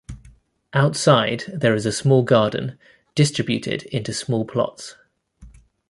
[0.73, 2.75] Outside, there is a small garden,
[3.13, 4.95] distributed into small plots.